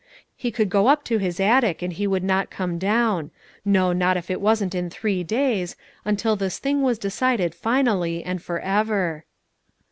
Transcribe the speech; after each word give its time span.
He 0.35 0.49
could 0.49 0.71
go 0.71 0.87
up 0.87 1.03
to 1.03 1.19
his 1.19 1.39
attic, 1.39 1.83
and 1.83 1.93
he 1.93 2.07
would 2.07 2.23
not 2.23 2.49
come 2.49 2.79
down, 2.79 3.29
no, 3.63 3.93
not 3.93 4.17
if 4.17 4.31
it 4.31 4.41
wasn't 4.41 4.73
in 4.73 4.89
three 4.89 5.23
days, 5.23 5.75
until 6.05 6.35
this 6.35 6.57
thing 6.57 6.81
was 6.81 6.97
decided 6.97 7.53
finally 7.53 8.23
and 8.23 8.41
for 8.41 8.59
ever. 8.61 9.25